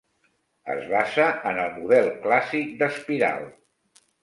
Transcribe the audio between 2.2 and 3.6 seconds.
clàssic d'espiral.